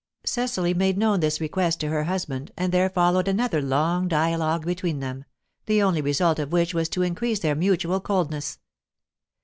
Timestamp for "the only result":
5.67-6.39